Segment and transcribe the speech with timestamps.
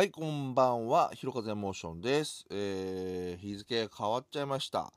[0.00, 1.10] はい、こんばんは。
[1.12, 2.46] ひろかぜモーションです。
[2.50, 4.94] えー日付変わっちゃいました。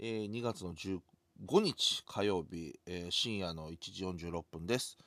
[0.00, 0.98] えー2月の15
[1.62, 4.98] 日火曜日、えー深夜の1時46分です。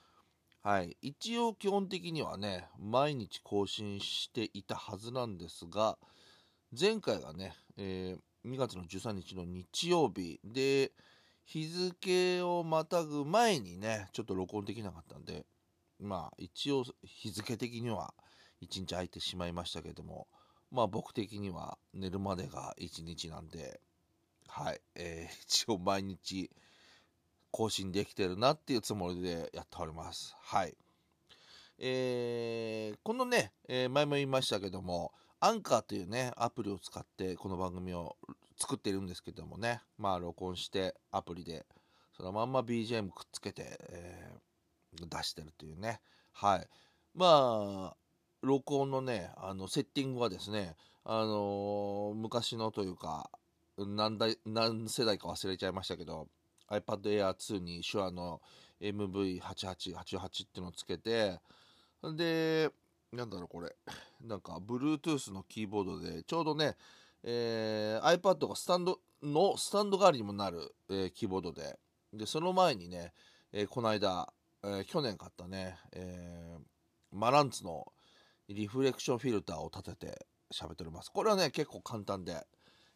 [0.62, 0.96] はい。
[1.02, 5.98] 一応基本的にはね、毎日更新していたはずなんですが、
[6.71, 10.94] 前回がね、えー2月の13日の日曜日で、
[11.44, 15.46] 日付をまたぐ前にね、ちょっと録音できなかったんで、
[16.00, 18.14] まあ一応日付的には
[18.63, 20.27] 一日空いてしまいましたけども
[20.71, 23.80] まあ僕的には寝るまでが一日なんで
[24.48, 26.52] はい、えー 一応毎日
[27.52, 30.35] 更新できてるなっていうつもりでやっております。
[30.40, 30.76] はい。
[31.80, 38.16] えーこのね、えー前も言いましたけどもアンカーというねアプリを使ってこの番組を
[38.57, 41.66] 作ってるんですけどもねまあ録音してアプリで
[42.16, 44.54] そのまんま BGM くっつけて、えー
[44.95, 45.99] 出してるというね。
[46.32, 46.68] はい。
[47.16, 48.02] まあ
[48.44, 53.30] 録音のねあのセッティングはですねあのー昔のというか
[53.77, 56.27] 何代何世代か忘れちゃいましたけど
[56.70, 58.41] iPad Air 2に手話の
[58.82, 61.40] MV8888 っていうのをつけて
[62.16, 62.70] で
[63.13, 63.76] なんだろうこれ。
[64.25, 66.75] なんか Bluetooth のキーボードでちょうどね、
[67.24, 71.78] えー iPad がスタンドのスタンド代わりにもなる、えーキーボードで。
[72.12, 73.13] でその前にね、
[73.52, 74.31] えーこの間、
[74.63, 76.62] えー去年買ったね、えー
[77.12, 77.85] マランツの
[78.50, 81.12] リフレクションフィルターを立てて喋っております。
[81.12, 82.46] これはね、結構簡単で、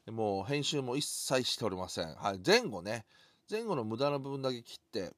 [0.07, 2.15] もう編集も一切しておりません。
[2.15, 3.05] はい、前後ね、
[3.49, 5.11] 前後の無駄な部分だけ切って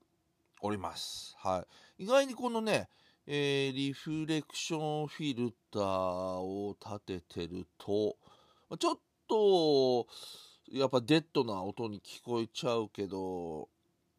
[0.61, 1.36] おります。
[1.39, 1.66] は
[1.97, 2.03] い。
[2.03, 2.89] 意外にこのね、
[3.25, 8.17] えーリフレクションフィルターを立ててると、
[8.80, 10.08] ちょっと、
[10.71, 13.69] やっぱデッドな音に聞こえちゃうけど、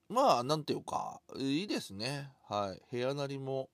[0.08, 2.30] まあ、なんていうか、いいですね。
[2.48, 2.82] はい。
[2.90, 3.70] 部屋なりも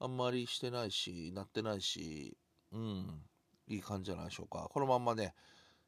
[0.00, 2.36] あんまりしてないし、なってないし、
[2.72, 3.22] うん、
[3.66, 4.68] いい感じじゃないでしょうか。
[4.70, 5.34] このまんまね、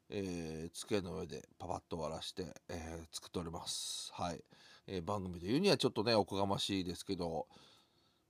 [0.09, 4.11] えー机の上でパパッと終わらして、えー作っております。
[4.13, 4.43] はい。
[4.87, 7.47] えー番組で言うにはちょっとね、おこがましいですけど、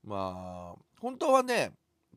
[0.04, 1.72] まあ、本当はね、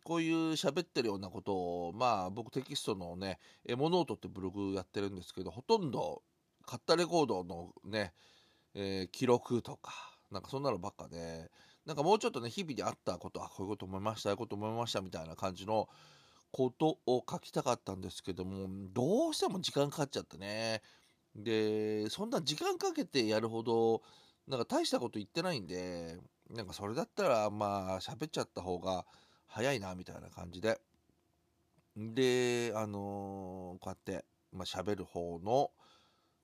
[0.04, 1.54] こういう喋ってるようなこと
[1.88, 6.22] を、まあ僕テキストのね、エモノートってブログやってるんですけど、ほとんど
[6.66, 8.12] 買ったレコードのね、
[8.74, 9.92] えー記録とか、
[10.30, 11.50] なんかそんなのばっかで、
[11.87, 15.89] なんかもうちょっとね、日々であったこと、あ、こういうこと思いました、ああいうこと思いましたみたいな感じの
[16.50, 20.83] ことを書きたかったんですけども、どうしても時間かかっちゃってね。
[21.37, 24.03] で、そんな時間かけてやるほど、
[24.47, 26.19] なんか大したこと言ってないんで、
[26.50, 29.05] なんかそれだったら、まあ、喋っちゃった方が
[29.47, 30.81] 早いな、みたいな感じで。
[31.97, 35.71] で、あのーこうやって、まあ、喋る方の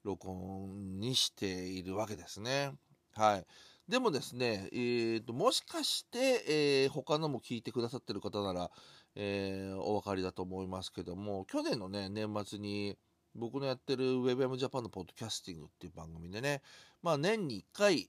[0.05, 2.72] 録音にしているわけですね。
[3.15, 3.47] はい。
[3.91, 6.45] でもですね、えーと、もしかして、
[6.84, 8.71] えー他のも聞いてくださってる方なら、
[9.17, 12.97] えーお分かりだと思いますけども、去年のね、年末に、
[13.34, 16.62] 僕のやってる WebM Japan のポッドキャスティングっていう番組でね、
[17.03, 18.09] まあ年に1回、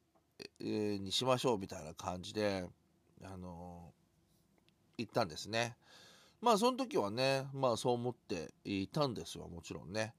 [0.59, 2.69] えーにしましょうみたいな感じで、
[3.23, 4.01] あのー
[4.99, 5.75] 言ったんですね。
[6.41, 10.13] まあその時はね、まあそう思っていたんですよ、もちろんね。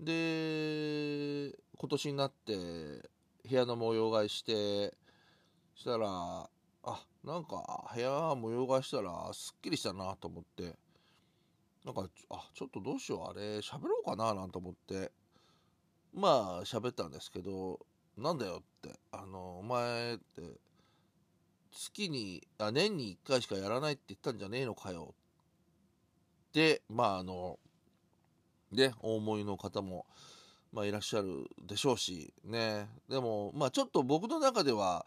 [0.00, 3.10] で、今年になって
[3.44, 5.01] 部屋の模様替えして、
[5.74, 6.48] したら、
[6.84, 10.76] あ、なんか部屋模様替えしたらすっきりしたなと思って、
[11.84, 15.12] なんか、あ、ちょっとどうしよう、あれ、喋ろうかななんて思って、
[16.14, 17.80] まあ喋ったんですけど、
[18.16, 20.42] なんだよって、あの、お前って、
[21.72, 25.14] 月に、あ、年に1回しかやらないって言ったんじゃねえのかよ。
[26.48, 27.58] って、まああの、
[28.70, 30.06] ね、お思いの方も、
[30.72, 32.88] まあ、いらっしゃるでしょうし、ね。
[33.08, 35.04] でも、まあ、ちょっと僕の中では、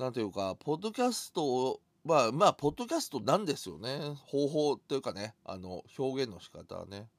[0.00, 4.14] なんていうか、ポッドキャストを、まあ、まあ、ポッドキャストなんですよね。
[4.16, 7.10] 方法というかね、あの、表現の仕方はね。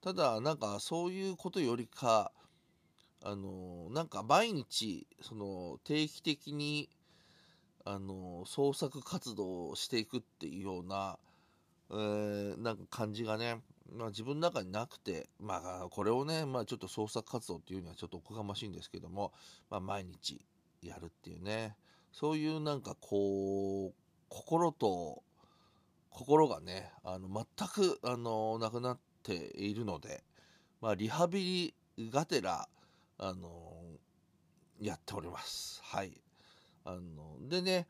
[0.00, 2.30] ただ、なんか、そういうことよりか、
[3.20, 6.88] あの、なんか、毎日、その、定期的に、
[7.84, 11.18] あの、創作活動をしていくっていうような、
[11.90, 13.60] えーなんか感じがね、
[13.92, 19.32] まあ、自分の中になくて、まあ、これをね、まあ、ちょっと創作活動っていうにはちょっとおこがましいんですけども、
[19.68, 20.40] まあ、毎日
[20.80, 21.74] やるっていうね、
[22.14, 23.94] そういうなんかこう、
[24.28, 25.24] 心と
[26.10, 30.22] 心がね、あの全くあのなくなっているので、
[30.80, 32.68] まあ、リハビリがてら、
[33.18, 33.74] あの
[34.80, 35.80] やっております。
[35.82, 36.12] はい。
[36.84, 37.88] あのでね、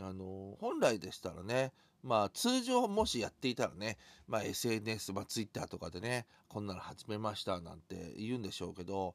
[0.00, 1.72] あの本来でしたらね、
[2.02, 9.14] まあ通常もしやっていたらね、まあ SNS、まあ Twitter とかでね、こんなの始めましたなんて言うんでしょうけど、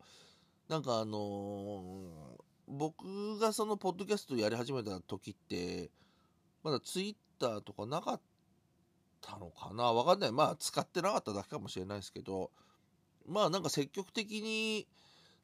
[0.70, 5.90] なんかあの僕がそのポッドキャストやり始めた時って、
[6.64, 8.22] まだ Twitter とかなかっ
[9.22, 9.94] たのかな？
[9.94, 10.32] わかんない。
[10.32, 12.52] まあ、使ってなかっただけかもしれないですけど、
[13.26, 14.88] まあ、なんか積極的に、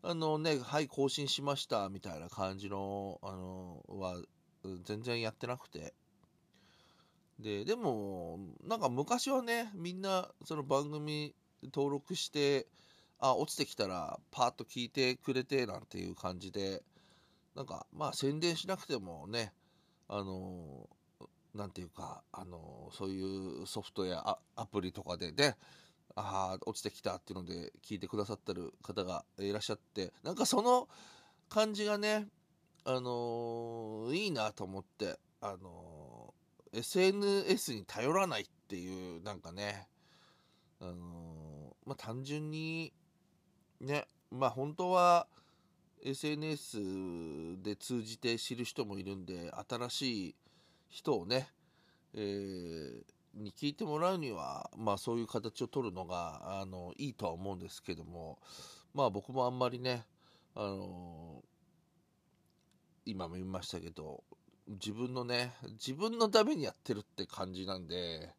[0.01, 4.21] あのね、はい、更新しました、みたいな感じの、あの、は、
[4.83, 5.93] 全然やってなくて。
[7.39, 11.33] で、でも、なんか昔はね、みんな、その番組
[11.73, 12.67] 登録して、
[13.19, 16.83] あ、落ちてきたら、パーッと聞いてくれて、なんていう感じで、
[17.55, 19.53] なんか、まあ、宣伝しなくてもね、
[20.07, 20.89] あの、
[21.53, 23.21] なんていうか、あの、そうい
[23.61, 25.55] うソフトやアプリとかでね、
[26.15, 30.87] ああ、落ちてきたっていうので聞いてくださってる方がいらっしゃって、なんかその
[31.49, 32.27] 感じがね、
[32.85, 36.33] あの、いいなと思って、あの、
[36.73, 39.87] SNS に頼らないっていう、なんかね、
[40.79, 42.93] あの、まあ、単純に、
[43.79, 45.27] ね、まあ本当は
[46.05, 50.35] SNS で通じて知る人もいるんで、新しい
[50.89, 51.49] 人をね、
[52.13, 53.03] えー、
[53.33, 58.37] に聞いてもらうには、まあそういう形を取るのが、あの、いいとは思うんですけども、
[58.93, 60.05] まあ僕もあんまりね、
[60.55, 61.41] あの
[63.05, 64.23] 今も言いましたけど、
[64.67, 68.29] 自分のね、自分のためにやってるって感じなんで、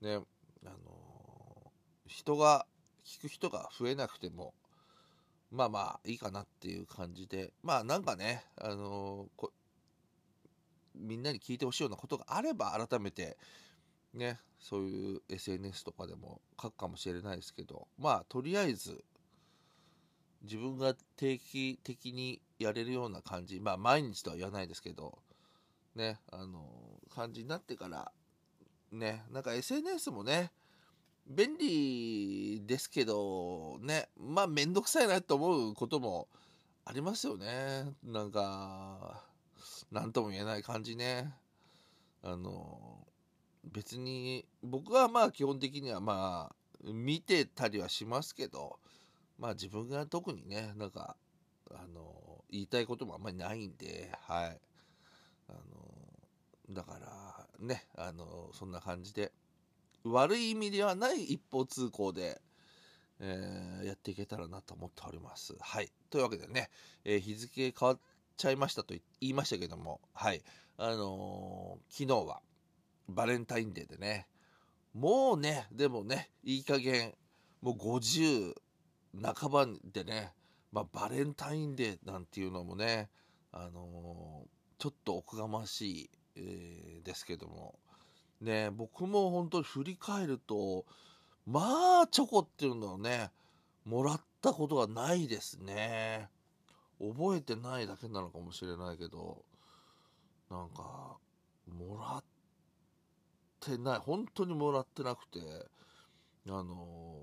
[0.00, 0.20] ね、
[0.64, 1.72] あの
[2.06, 2.66] 人が、
[3.04, 4.54] 聞く人が増えなくても、
[5.54, 9.28] まあまあいいかなっていう感じで、まあなんかね、あの
[10.94, 13.36] みんなに聞いてほしいようなことがあれば改めて
[14.14, 19.04] ね、そういう SNS とかでも書くかもしれないですけど、まあ、とりあえず、
[20.42, 25.18] 自分が定期的にやれるような感じ、まあ、毎日とは言わないですけど、
[25.96, 26.70] ね、あの、
[27.14, 28.12] 感じになってから、
[28.92, 30.52] ね、なんか SNS もね、
[31.26, 36.28] 便利ですけど、ね、まあ、めんどくさいなと思うことも
[36.84, 37.94] ありますよね。
[38.02, 39.24] なんか、
[39.90, 41.32] なんとも言えない感じね。
[42.22, 43.04] あの、
[43.72, 48.78] 別に僕はまあ基本的にはまあ見てたりはしますけど
[49.38, 51.16] まあ自分が特にねなんか
[51.70, 54.60] あの言いたいこともあんまりないんではい
[55.48, 59.32] あのだからねあのそんな感じで
[60.04, 62.40] 悪い意味ではない一方通行で、
[63.20, 65.54] えー、やっていけたらなと思っております。
[65.60, 65.90] はい。
[66.10, 66.70] というわけでね、
[67.04, 67.98] えー、日付変わっ
[68.36, 70.42] ちゃいましたと言いましたけどもはい。
[70.76, 72.40] あのー、昨日は
[73.08, 74.26] バレンタインデーでね、
[74.92, 77.14] もうね、でもね、いい加減、
[77.62, 78.54] もう50
[79.22, 80.32] 半ばでね、
[80.72, 83.08] まあ、バレンタインデーなんていうのもね、
[83.52, 87.78] あのー、ちょっとおこがましい、えー、ですけども、
[88.40, 90.84] ね、僕も本当に振り返ると、
[91.46, 93.30] まあ、チョコっていうのをね、
[93.84, 96.28] もらったことがないですね。
[97.00, 99.44] 覚えてないだけなのかもしれないけど、
[100.50, 101.16] なんか、
[101.68, 102.24] もらっ
[103.60, 105.40] てない本当にもらってなくて
[106.48, 107.16] あの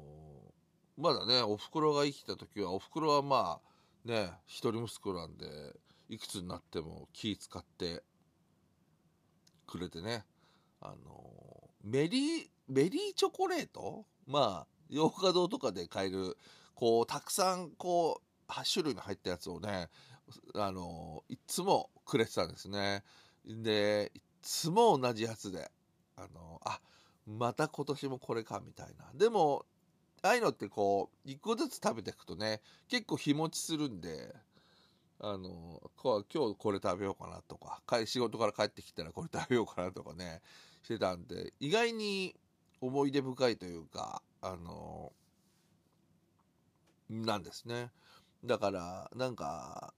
[0.99, 3.59] ー、まだねおふくろが生きた時はおふくろはま
[4.05, 5.45] あね一人息子なんで
[6.09, 8.03] いくつになっても気使って
[9.67, 10.25] くれてね
[10.81, 14.05] あの、メリーメリーチョコレート？
[14.27, 16.37] まあ洋華堂とかで買える
[16.75, 19.89] こうたくさんこう8種類の入ったやつをね
[20.55, 23.03] あの、いつもくれてたんですね。
[23.45, 25.71] でいつも同じやつで
[26.15, 26.79] あのあ
[27.27, 29.11] また今年もこれかみたいな。
[29.13, 29.65] でも
[30.23, 34.33] ああいうのってこう一個ずつ食べていくとね結構日持ちするんで
[35.19, 40.41] あの今日これ食べようかなとか仕事から帰ってきたらこれ食べようかなとかね
[40.83, 42.35] してたんで意外に
[42.79, 45.13] 思い出深いというかあの
[47.09, 47.91] なんですね。
[48.43, 49.93] だからなんか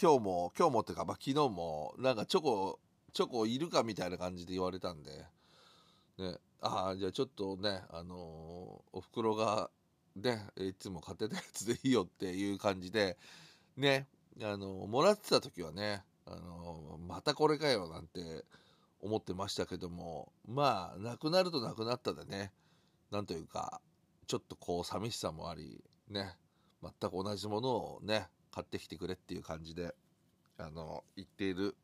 [0.00, 2.78] 今日も今日もっていうか、まあ、昨日もなんかチョコ
[3.12, 5.10] チョコいるかみたいな感じで言われたんで、
[6.18, 8.18] ね、ああ、じゃあちょっとね、あのー、
[8.92, 9.70] お袋が、
[10.16, 13.18] ね、いつも買ってたやつでいいよっていう感じで、
[13.76, 14.06] ね、
[14.42, 18.44] あの、もらってた時はね、あの、またこれかよなんて
[19.02, 22.52] 思ってましたけども、まあ、なくなるとなくなったでね、
[23.10, 23.80] なんというか、
[24.26, 26.36] ちょっとこう寂しさもあり、ね、
[26.82, 29.94] 全く同じものをね、買ってきてくれっていう感じで、
[30.58, 31.74] あの、言っている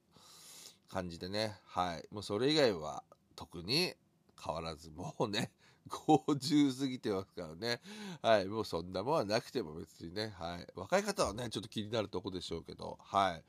[0.89, 2.07] 感じでね、はい。
[2.13, 3.03] もうそれ以外は
[3.35, 3.95] 特に
[4.43, 5.51] 変わらず、もうね、
[5.89, 7.81] 50過ぎてますからね。
[8.23, 8.47] はい。
[8.47, 10.35] もうそんなもんはなくても別にね。
[10.39, 10.67] はい。
[10.75, 12.99] 若い方はね、ちょっと気になるとこでしょうけど。
[13.01, 13.45] はい。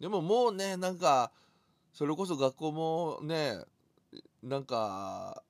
[0.00, 1.32] でももうね、なんか、
[1.94, 3.56] それこそ学校もね、
[4.42, 5.44] なんか、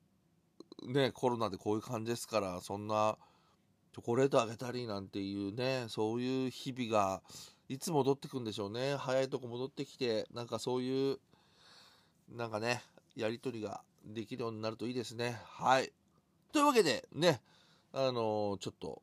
[0.87, 3.17] ね、コロナでこういう感じですから、そんな、
[3.93, 7.23] チョコレートあげたりなんていうね、そういう日々が、
[7.67, 8.95] いつ戻ってくんでしょうね。
[8.95, 11.17] 早いとこ戻ってきて、なんかそういう、
[12.29, 12.83] なんかね、
[13.15, 15.41] やり取りができるようになるといいですね。
[15.47, 15.91] はい。
[16.53, 17.41] というわけで、ね、
[17.91, 19.01] あのー、ちょっと、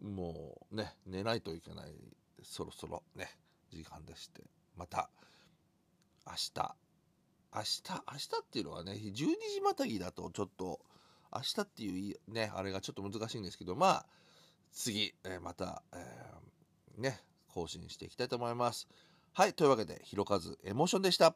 [0.00, 1.92] もうね、寝ないといけない、
[2.42, 3.28] そろそろね、
[3.70, 4.42] 時間でして、
[4.74, 5.10] また、
[6.26, 6.76] 明日、
[7.54, 10.80] 明日、明日っていうのはね、12時またぎだとちょっと、
[11.32, 14.06] 明日っていうね、あれがちょっと難しいんですけど、まあ、
[14.72, 18.88] 次、えー、また、えー、ね、更新していきたいと思います。
[19.32, 21.34] はい、というわけで、ひろかずエモーションでした。